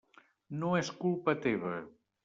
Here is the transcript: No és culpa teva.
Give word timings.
No 0.63 0.71
és 0.81 0.91
culpa 1.05 1.39
teva. 1.47 1.79